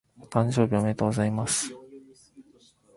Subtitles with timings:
[0.19, 1.75] お誕生日おめでとうございます。